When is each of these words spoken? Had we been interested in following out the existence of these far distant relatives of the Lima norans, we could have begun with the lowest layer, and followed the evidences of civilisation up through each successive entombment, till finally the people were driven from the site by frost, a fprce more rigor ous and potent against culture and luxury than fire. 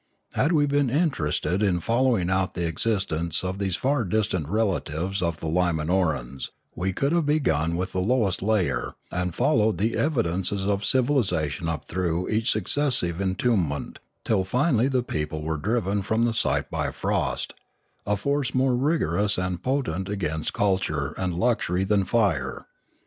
Had 0.33 0.51
we 0.51 0.65
been 0.65 0.89
interested 0.89 1.61
in 1.61 1.79
following 1.79 2.31
out 2.31 2.55
the 2.55 2.67
existence 2.67 3.43
of 3.43 3.59
these 3.59 3.75
far 3.75 4.03
distant 4.03 4.49
relatives 4.49 5.21
of 5.21 5.37
the 5.39 5.47
Lima 5.47 5.83
norans, 5.85 6.49
we 6.73 6.91
could 6.91 7.11
have 7.11 7.27
begun 7.27 7.75
with 7.77 7.91
the 7.91 8.01
lowest 8.01 8.41
layer, 8.41 8.95
and 9.11 9.35
followed 9.35 9.77
the 9.77 9.95
evidences 9.95 10.65
of 10.65 10.83
civilisation 10.83 11.69
up 11.69 11.85
through 11.85 12.27
each 12.29 12.49
successive 12.49 13.21
entombment, 13.21 13.99
till 14.25 14.43
finally 14.43 14.87
the 14.87 15.03
people 15.03 15.43
were 15.43 15.55
driven 15.57 16.01
from 16.01 16.25
the 16.25 16.33
site 16.33 16.71
by 16.71 16.89
frost, 16.89 17.53
a 18.03 18.15
fprce 18.15 18.55
more 18.55 18.75
rigor 18.75 19.17
ous 19.17 19.37
and 19.37 19.61
potent 19.61 20.09
against 20.09 20.51
culture 20.51 21.13
and 21.15 21.35
luxury 21.35 21.83
than 21.83 22.05
fire. 22.05 22.65